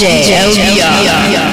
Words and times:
DJ, 0.00 0.32
DJ 0.56 1.49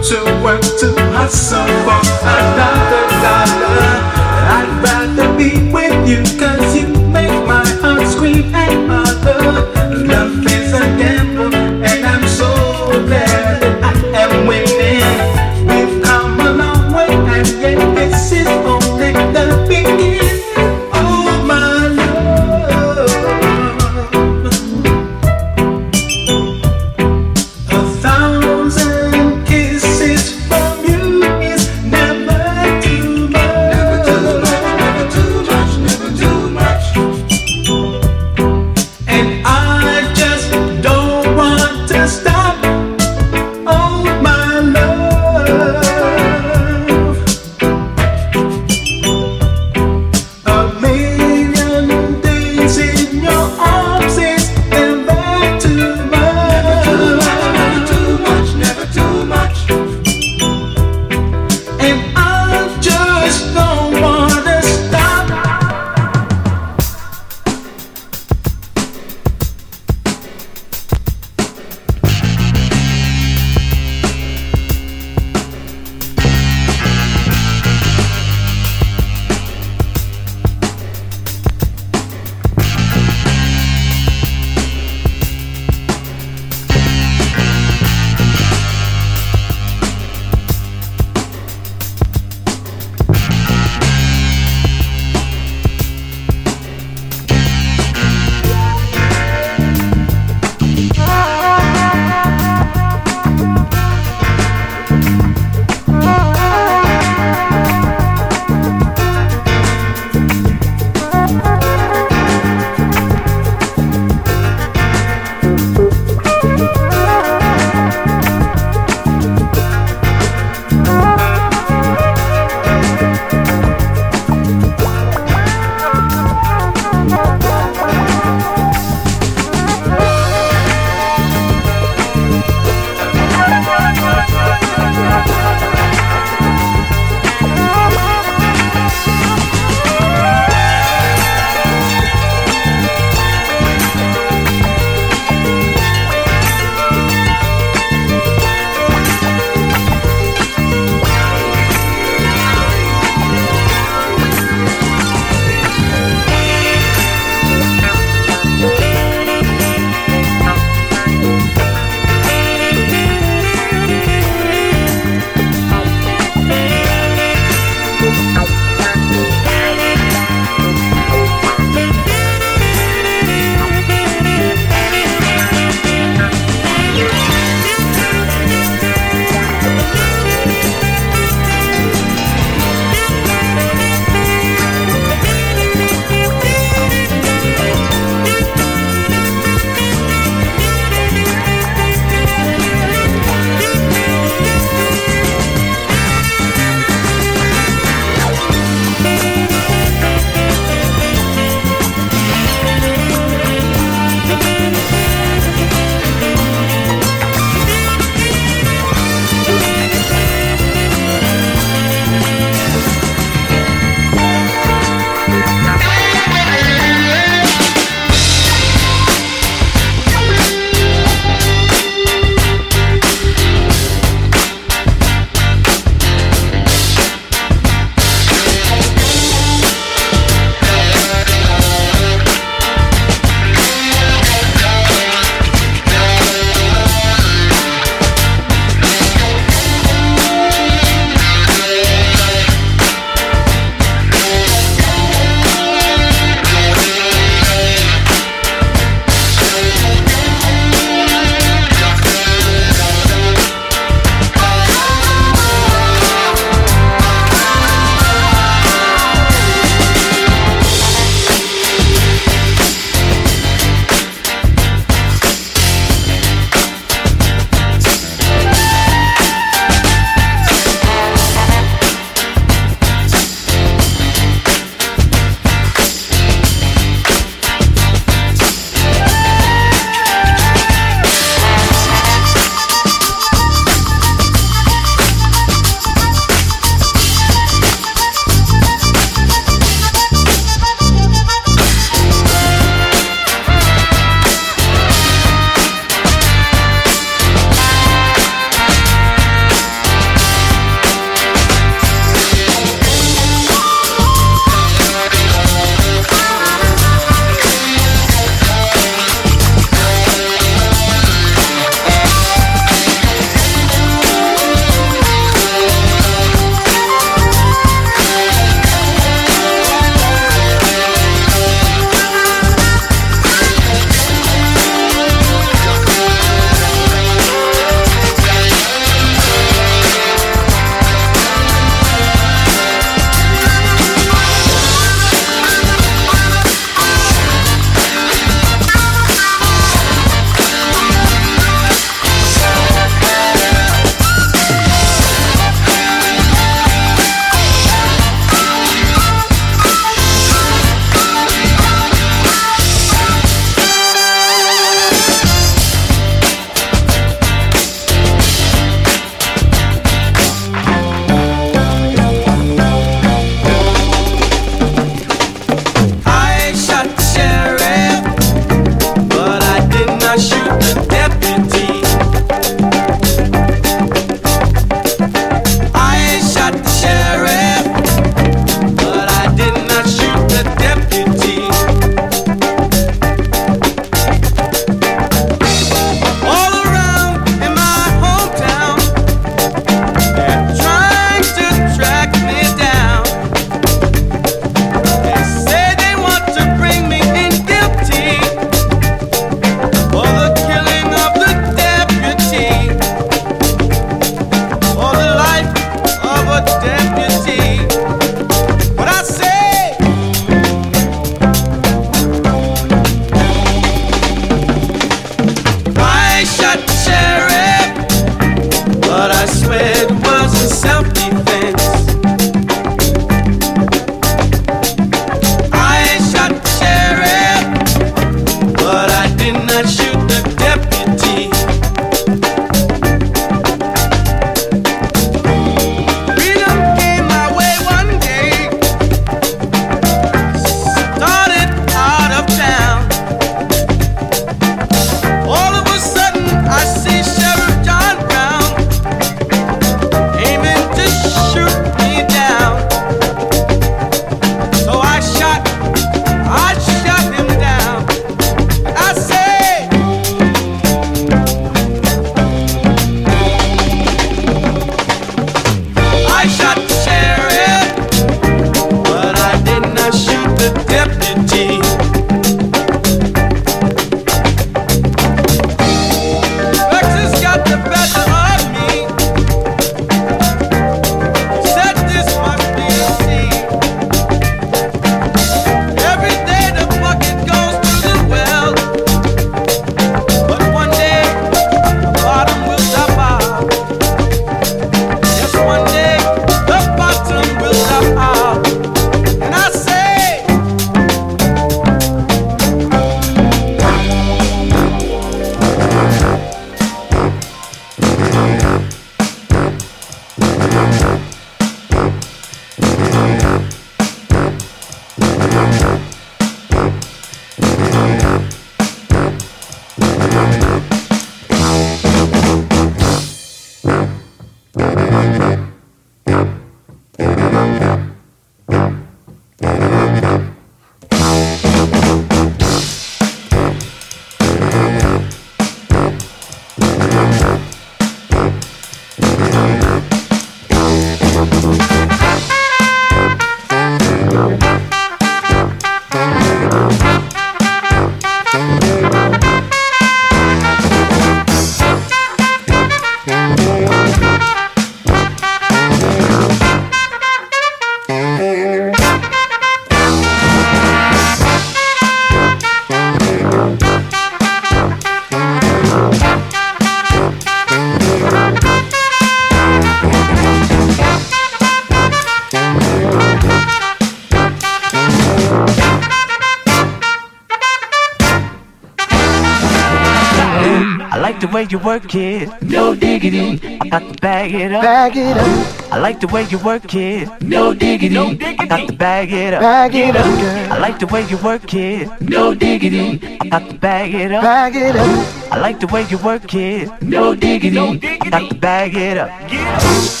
work 581.63 581.93
it. 581.95 582.29
No 582.41 582.75
diggity. 582.75 583.39
I 583.59 583.69
got 583.69 583.79
to 583.79 584.01
bag 584.01 584.33
it 584.33 584.51
up. 584.51 584.63
Bag 584.63 584.97
it 584.97 585.17
up. 585.17 585.71
I 585.71 585.77
like 585.79 585.99
the 585.99 586.07
way 586.07 586.23
you 586.23 586.37
work 586.39 586.73
it. 586.73 587.07
No 587.21 587.53
diggity. 587.53 587.97
I 587.97 588.45
got 588.45 588.67
to 588.67 588.73
bag 588.73 589.11
it 589.11 589.33
up. 589.33 589.41
Bag 589.41 589.75
it 589.75 589.95
up, 589.95 590.05
girl. 590.05 590.53
I 590.53 590.59
like 590.59 590.79
the 590.79 590.87
way 590.87 591.07
you 591.07 591.17
work 591.17 591.53
it. 591.53 592.01
No 592.01 592.33
diggity. 592.33 592.99
I 593.21 593.27
got 593.29 593.49
to 593.49 593.55
bag 593.55 593.93
it 593.93 594.11
up. 594.11 594.23
Bag 594.23 594.55
it 594.55 594.75
up. 594.75 595.31
I 595.31 595.39
like 595.39 595.59
the 595.59 595.67
way 595.67 595.83
you 595.89 595.97
work 595.99 596.33
it. 596.33 596.81
No 596.81 597.15
diggity. 597.15 597.57
I 597.57 598.09
got 598.09 598.29
to 598.29 598.35
bag 598.35 598.75
it 598.75 598.97
up. 598.97 600.00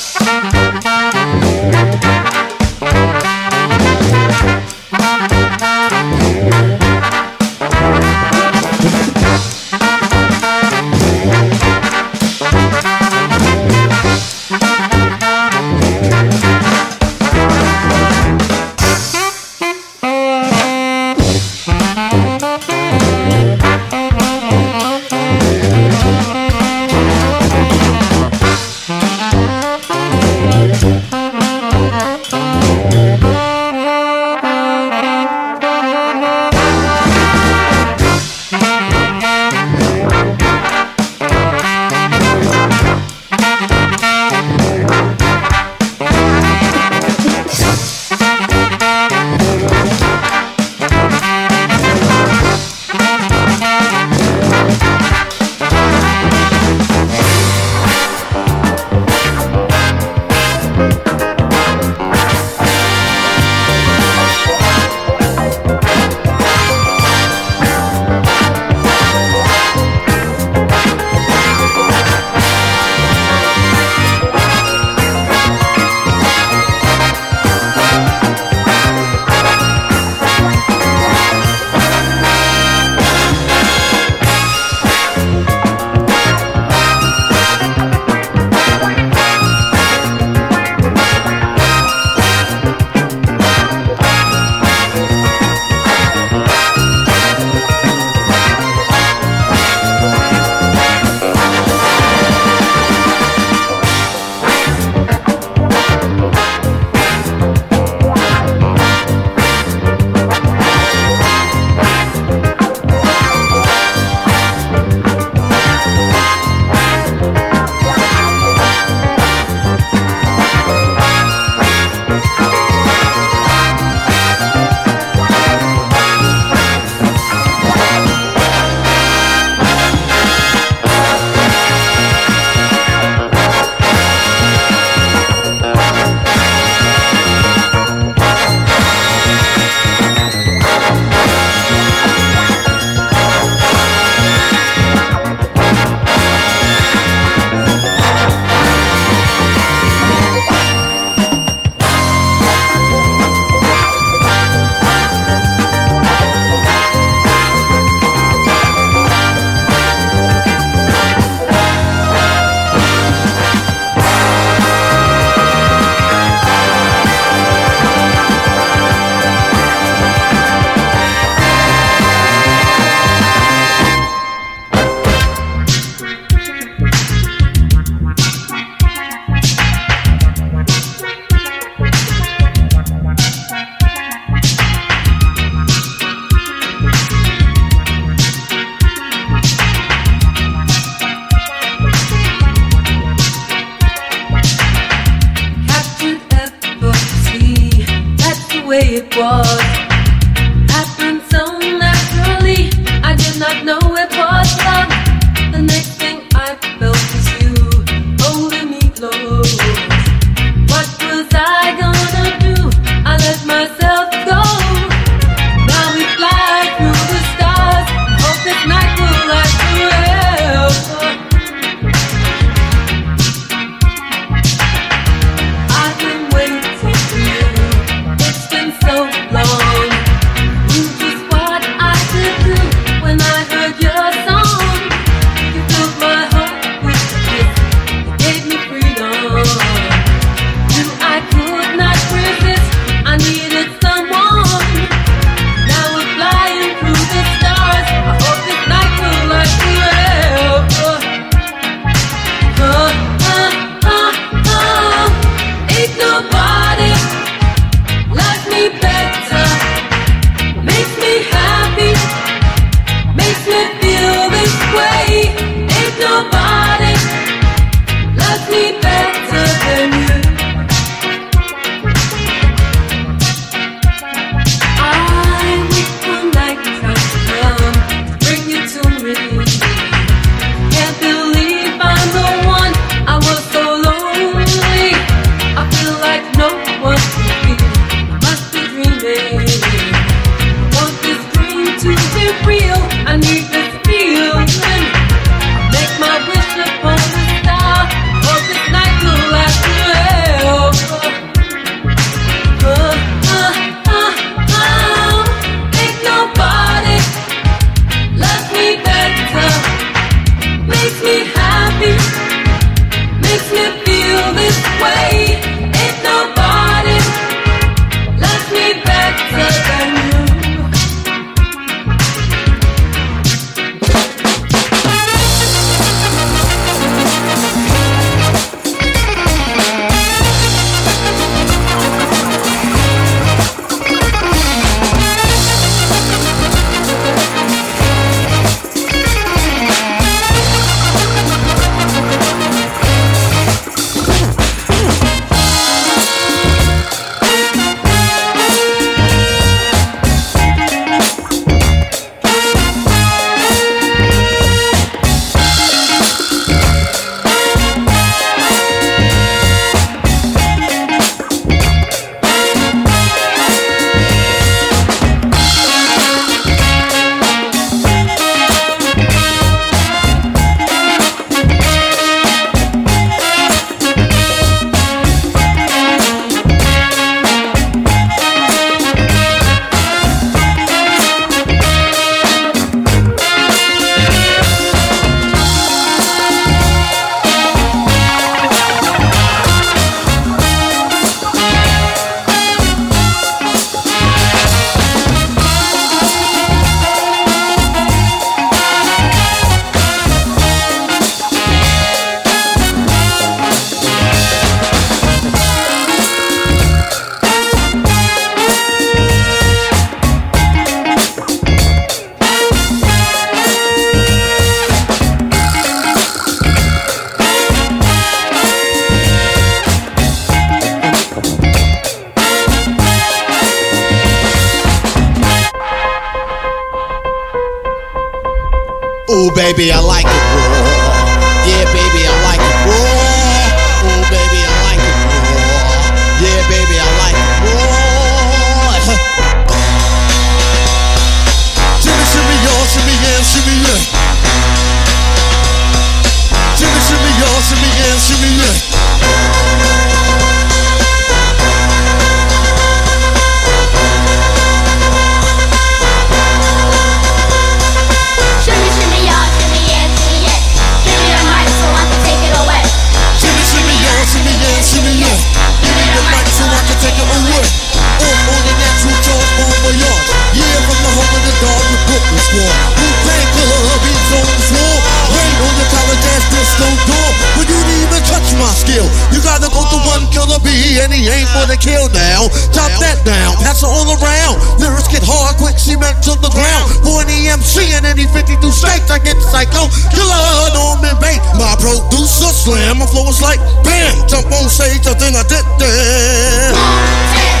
back 485.91 486.01
to 486.03 486.15
the 486.21 486.29
ground. 486.29 486.71
For 486.83 487.03
an 487.03 487.07
EMC 487.11 487.77
in 487.77 487.85
any 487.85 488.07
52 488.07 488.39
states, 488.51 488.89
I 488.89 488.99
get 488.99 489.15
the 489.15 489.27
psycho 489.27 489.67
killer 489.91 490.15
on 490.55 490.79
in. 490.79 491.19
My 491.35 491.55
producer 491.59 492.31
slam, 492.31 492.79
my 492.79 492.85
flow 492.87 493.09
is 493.09 493.21
like 493.21 493.39
bam. 493.63 494.07
Jump 494.07 494.31
on 494.31 494.49
stage, 494.49 494.87
I 494.87 494.93
think 494.93 495.15
I 495.15 495.23
did 495.23 495.45
that. 495.59 497.40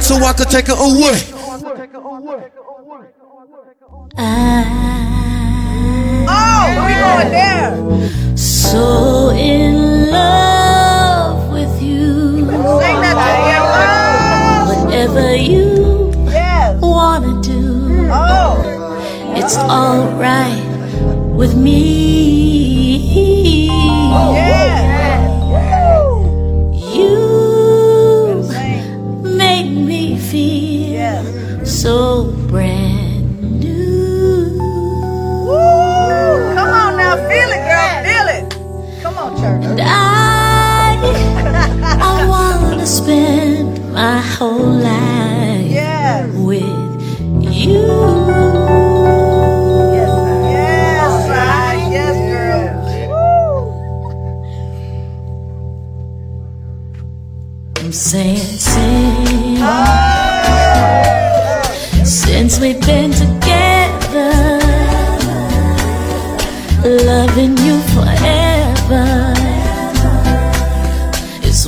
so 0.00 0.16
I 0.16 0.32
could 0.32 0.48
take 0.48 0.68
her 0.68 0.74
away. 0.74 1.41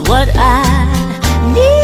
what 0.00 0.28
I 0.34 1.52
need. 1.54 1.83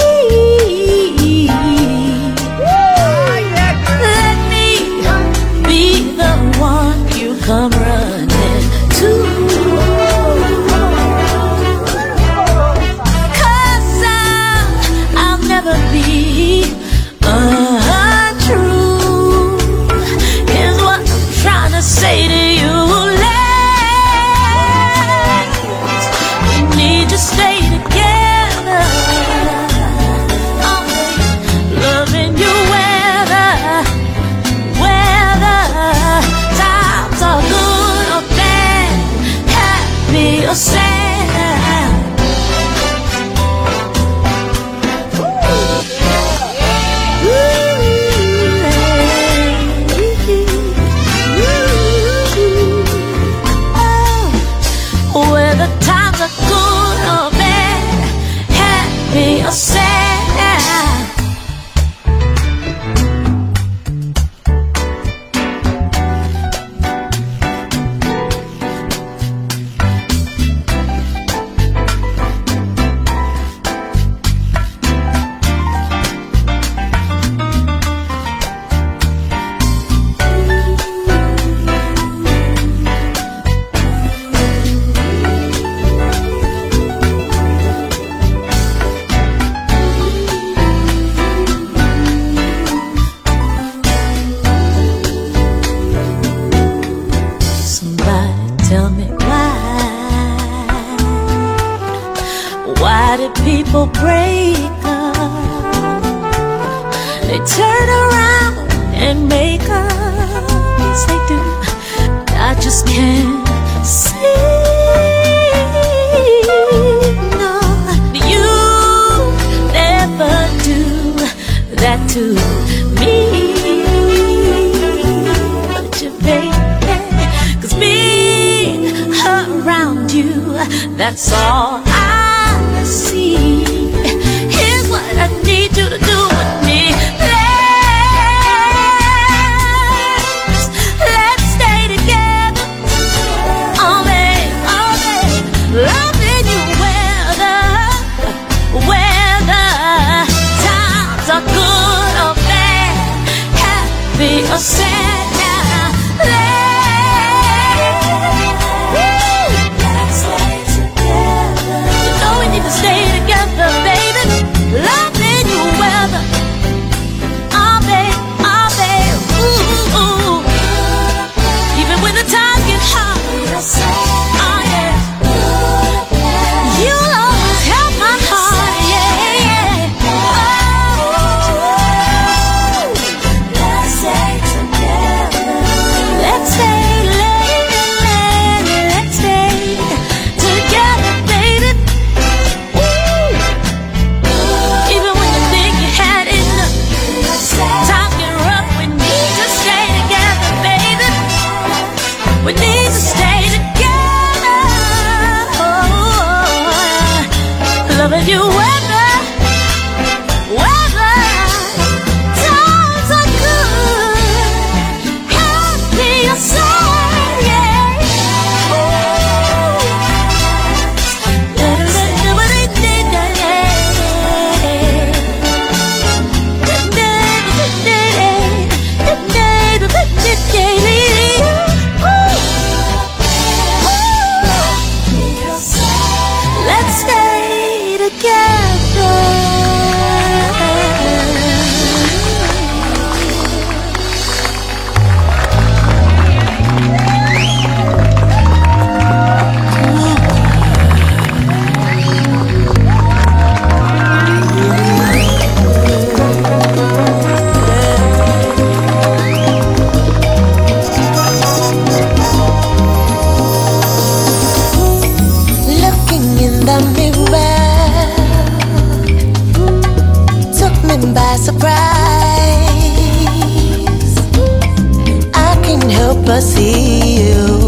But 276.31 276.43
see 276.43 277.25
you 277.25 277.60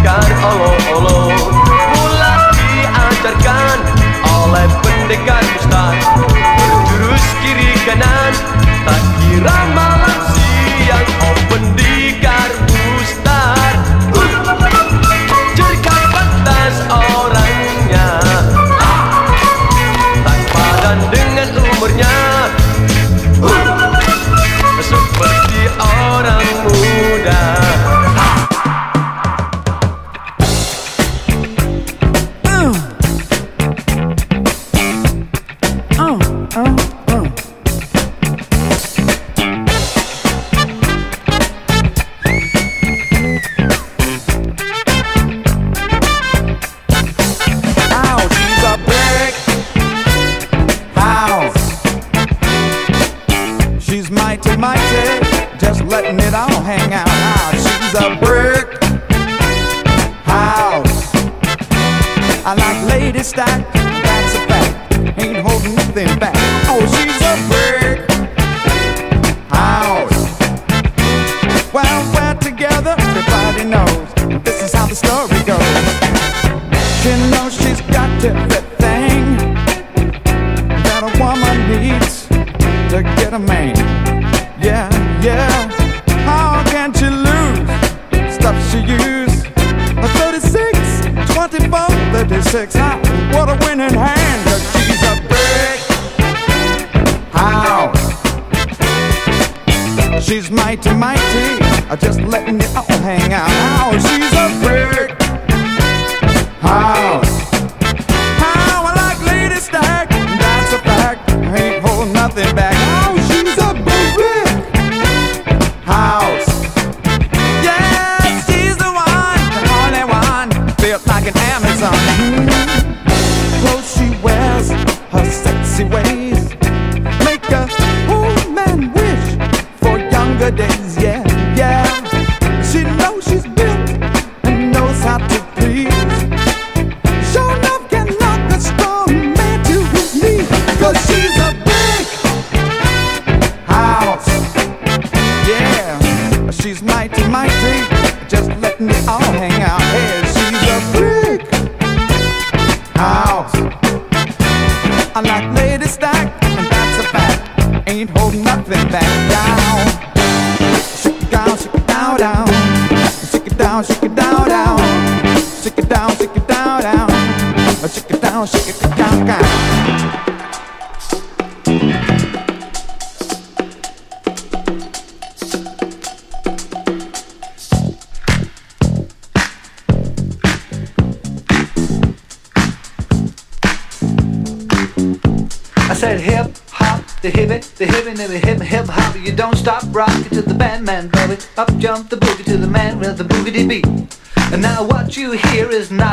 Pendekar 0.00 0.32
olo-olo 0.40 1.28
Mula 1.92 2.34
diajarkan 2.56 3.78
oleh 4.32 4.64
pendekar 4.80 5.44
mustad 5.44 6.00
Berjurus 6.56 7.26
kiri 7.44 7.76
kanan 7.84 8.32
Tak 8.88 9.02
kira 9.20 9.58
malam 9.76 10.20
siang 10.32 11.08
Oh 11.20 11.36
pendekar 11.52 12.39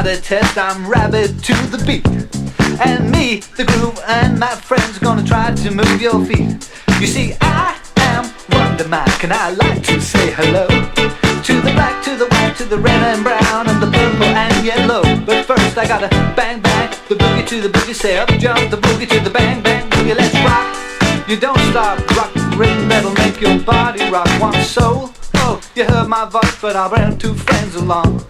a 0.08 0.16
test. 0.16 0.58
I'm 0.58 0.88
rabid 0.88 1.44
to 1.44 1.54
the 1.68 1.84
beat. 1.86 2.08
And 2.80 3.12
me, 3.12 3.42
the 3.58 3.66
groove, 3.66 4.00
and 4.08 4.40
my 4.40 4.56
friends 4.56 5.00
gonna 5.00 5.24
try 5.24 5.54
to 5.54 5.72
move 5.72 6.02
your 6.02 6.24
feet. 6.26 6.70
You 7.02 7.08
see, 7.08 7.36
I 7.42 7.78
am 7.98 8.32
Wonder 8.52 8.88
Mike, 8.88 9.24
and 9.24 9.34
I 9.34 9.52
like 9.52 9.84
to 9.84 10.00
say 10.00 10.32
hello 10.32 10.68
to 10.68 11.54
the 11.62 11.72
black, 11.72 12.04
to 12.06 12.16
the 12.16 12.28
white, 12.28 12.56
to 12.58 12.66
the 12.66 12.78
red 12.78 13.02
and 13.04 13.24
brown, 13.24 13.68
and 13.68 13.82
the 13.82 13.88
purple 13.88 14.26
and 14.26 14.66
yellow. 14.66 15.02
But 15.26 15.46
first, 15.46 15.78
I 15.78 15.88
gotta 15.88 16.10
bang 16.36 16.62
bang 16.62 16.90
the 17.10 17.16
boogie 17.16 17.48
to 17.48 17.62
the 17.62 17.70
boogie. 17.70 17.96
Say 17.96 18.18
up 18.18 18.30
jump 18.40 18.70
the 18.70 18.78
boogie 18.78 19.10
to 19.10 19.20
the 19.20 19.30
bang 19.30 19.62
bang 19.62 19.90
boogie. 19.90 20.16
Let's 20.16 20.36
rock. 20.46 20.68
You 21.28 21.38
don't 21.38 21.60
stop, 21.72 22.00
rock 22.16 22.34
rhythm 22.56 22.88
that'll 22.88 23.14
make 23.14 23.42
your 23.42 23.60
body 23.60 24.10
rock. 24.10 24.30
One 24.40 24.62
soul. 24.64 25.12
Oh, 25.36 25.62
you 25.76 25.84
heard 25.84 26.08
my 26.08 26.26
voice, 26.26 26.62
but 26.62 26.76
I'll 26.76 26.90
bring 26.90 27.18
two 27.18 27.34
friends 27.34 27.76
along. 27.76 28.26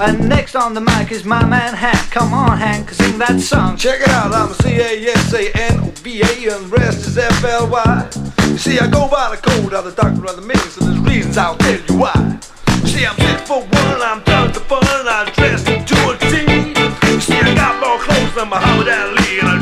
And 0.00 0.30
next 0.30 0.56
on 0.56 0.72
the 0.72 0.80
mic 0.80 1.12
is 1.12 1.26
my 1.26 1.44
man 1.44 1.74
Hank. 1.74 2.10
Come 2.10 2.32
on, 2.32 2.56
Hank, 2.56 2.90
sing 2.90 3.18
that 3.18 3.38
song. 3.38 3.76
Check 3.76 4.00
it 4.00 4.08
out, 4.08 4.32
I'm 4.32 4.50
a 4.50 4.54
C-A-S-A-N-O-V-A 4.54 6.54
and 6.54 6.64
the 6.64 6.68
rest 6.68 7.06
is 7.06 7.18
F-L-Y. 7.18 8.10
You 8.48 8.56
see, 8.56 8.78
I 8.78 8.90
go 8.90 9.08
by 9.08 9.36
the 9.36 9.42
code 9.42 9.74
of 9.74 9.84
the 9.84 9.92
doctor 9.92 10.24
of 10.24 10.36
the 10.36 10.42
millions, 10.42 10.72
so 10.72 10.86
there's 10.86 10.98
reasons 11.00 11.36
I'll 11.36 11.56
tell 11.56 11.78
you 11.78 11.98
why. 11.98 12.38
See, 12.86 13.04
I'm 13.04 13.16
six 13.16 13.46
for 13.46 13.60
one, 13.60 14.00
I'm 14.00 14.24
down 14.24 14.54
for 14.54 14.60
fun, 14.60 15.06
I'm 15.06 15.30
dressed 15.34 15.66
to 15.66 16.10
a 16.10 16.16
T. 16.30 16.50
like 18.40 18.48
Muhammad 18.48 18.88
Ali 18.88 19.40
and 19.40 19.48
I 19.48 19.59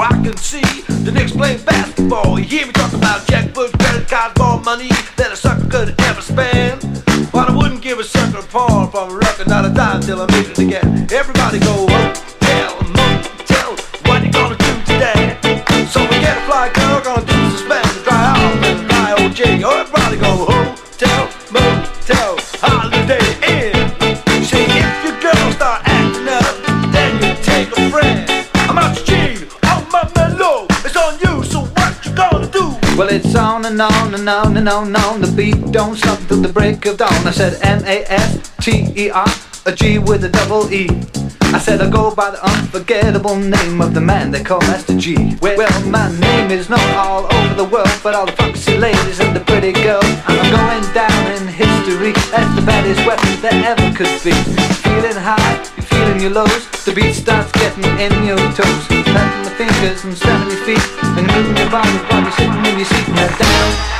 I 0.00 0.08
can 0.22 0.36
see 0.36 0.82
the 1.04 1.12
Knicks 1.12 1.32
playing 1.32 1.62
basketball. 1.64 2.38
You 2.38 2.44
hear 2.44 2.66
me 2.66 2.72
talk 2.72 2.92
about 2.92 3.26
checkbooks, 3.26 3.72
credit 3.78 4.08
cards, 4.08 4.38
more 4.38 4.60
money 4.60 4.90
than 5.16 5.32
a 5.32 5.36
sucker 5.36 5.68
could 5.68 6.00
ever 6.02 6.20
spend. 6.20 6.80
But 7.32 7.50
I 7.50 7.56
wouldn't 7.56 7.82
give 7.82 7.98
a 7.98 8.04
sucker 8.04 8.38
a 8.38 8.42
pawn 8.42 8.90
from 8.90 9.12
a 9.12 9.16
record, 9.16 9.48
not 9.48 9.64
a 9.64 9.70
dime 9.70 10.00
till 10.02 10.20
I 10.20 10.26
made 10.32 10.46
it 10.46 10.58
again. 10.58 11.06
Everybody 11.12 11.60
go 11.60 11.86
hotel, 11.88 12.35
and 34.16 34.28
on 34.28 34.56
and 34.56 34.68
on 34.68 34.96
and. 34.96 35.22
The 35.22 35.32
beat 35.32 35.72
don't 35.72 35.96
stop 35.96 36.18
till 36.28 36.40
the 36.40 36.48
break 36.48 36.84
of 36.86 36.96
dawn. 36.96 37.26
I 37.26 37.30
said 37.30 37.58
M 37.62 37.84
A 37.84 38.04
S 38.08 38.52
T 38.60 38.92
E 38.96 39.10
R, 39.10 39.28
a 39.66 39.72
G 39.72 39.98
with 39.98 40.24
a 40.24 40.28
double 40.28 40.72
E. 40.72 40.88
I 41.54 41.58
said 41.58 41.80
I 41.80 41.88
go 41.88 42.14
by 42.14 42.30
the 42.30 42.42
unforgettable 42.44 43.36
name 43.36 43.80
of 43.80 43.94
the 43.94 44.00
man 44.00 44.30
they 44.30 44.42
call 44.42 44.60
Master 44.60 44.96
G. 44.96 45.36
Well, 45.40 45.80
my 45.86 46.10
name 46.18 46.50
is 46.50 46.68
known 46.68 46.90
all 46.94 47.24
over 47.32 47.54
the 47.54 47.64
world, 47.64 47.92
but 48.02 48.14
all 48.14 48.26
the 48.26 48.32
foxy 48.32 48.76
ladies 48.78 49.20
and 49.20 49.34
the 49.36 49.40
pretty 49.40 49.72
girls. 49.72 50.04
I'm 50.26 50.50
going 50.50 50.84
down 50.94 51.22
in 51.36 51.46
history 51.46 52.12
as 52.34 52.48
the 52.56 52.62
baddest 52.62 53.04
weapon 53.06 53.40
there 53.40 53.60
ever 53.72 53.88
could 53.96 54.16
be. 54.24 54.32
Feeling 54.82 55.16
high, 55.16 55.56
you're 55.76 55.86
feeling 55.86 56.20
your 56.20 56.30
lows. 56.30 56.66
The 56.84 56.92
beat 56.92 57.14
starts 57.14 57.52
getting 57.52 57.84
in 58.00 58.12
your 58.24 58.40
toes. 58.56 58.82
Snapping 58.88 59.44
the 59.44 59.54
fingers 59.60 60.04
and 60.04 60.16
stamping 60.16 60.56
your 60.56 60.64
feet, 60.64 60.84
and 61.16 61.26
moving 61.26 61.56
your 61.56 61.70
body 61.70 61.96
while 62.08 62.22
you're 62.22 62.32
sitting 62.32 62.64
in 62.64 62.76
your 62.78 62.86
seat. 62.86 63.08
Now 63.08 63.38
down. 63.38 63.95